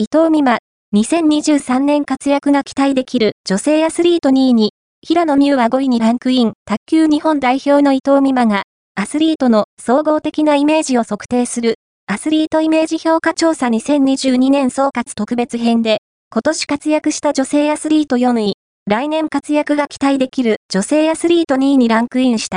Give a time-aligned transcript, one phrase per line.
[0.00, 0.60] 伊藤美誠、
[0.94, 4.70] 2023年活躍が期待できる女性アスリート2位に、
[5.04, 8.62] 平野美宇は5位にランクイン、卓球日本代表の伊藤美誠が、
[8.94, 15.98] アスリートの総合的なイメージを測定する、アスリートイメージ評価調査2022年総括特別編で、
[16.30, 18.54] 今年活躍した女性アスリート4位、
[18.86, 22.56] 来年活躍が期待できる女性アスリート2位にランクインした。